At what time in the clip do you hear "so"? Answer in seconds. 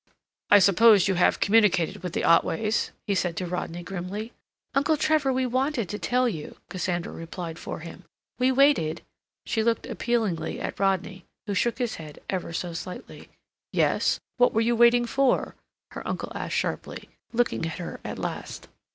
12.51-12.73